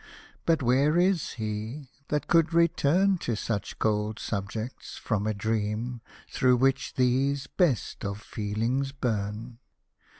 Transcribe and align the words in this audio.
But 0.47 0.63
where 0.63 0.97
is 0.97 1.33
he, 1.33 1.91
that 2.07 2.25
could 2.27 2.55
return 2.55 3.19
To 3.19 3.35
such 3.35 3.77
cold 3.77 4.17
subjects 4.17 4.97
from 4.97 5.27
a 5.27 5.33
dream, 5.35 6.01
Through 6.27 6.57
which 6.57 6.95
these 6.95 7.45
best 7.45 8.03
of 8.03 8.19
feelings 8.19 8.91
burn 8.93 9.59